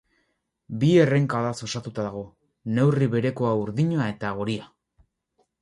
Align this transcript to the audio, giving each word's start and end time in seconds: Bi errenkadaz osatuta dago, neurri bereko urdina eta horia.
Bi 0.83 0.87
errenkadaz 1.01 1.67
osatuta 1.67 2.05
dago, 2.07 2.25
neurri 2.79 3.11
bereko 3.17 3.55
urdina 3.67 4.11
eta 4.15 4.37
horia. 4.43 4.71